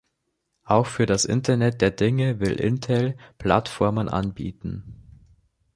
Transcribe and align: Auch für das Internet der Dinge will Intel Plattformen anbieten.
Auch 0.63 0.87
für 0.87 1.05
das 1.05 1.25
Internet 1.25 1.79
der 1.81 1.91
Dinge 1.91 2.39
will 2.39 2.53
Intel 2.53 3.15
Plattformen 3.37 4.09
anbieten. 4.09 4.95